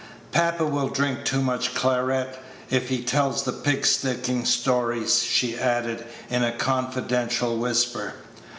[0.31, 2.39] Papa will drink too much claret
[2.71, 8.15] if he tells the pig sticking stories," she added, in a confidential whisper.